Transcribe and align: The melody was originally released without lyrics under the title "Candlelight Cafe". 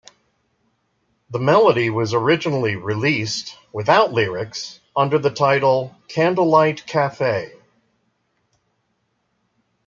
The 1.29 1.37
melody 1.37 1.91
was 1.91 2.15
originally 2.15 2.75
released 2.75 3.55
without 3.71 4.11
lyrics 4.11 4.79
under 4.95 5.19
the 5.19 5.29
title 5.29 5.95
"Candlelight 6.07 6.87
Cafe". 6.87 7.53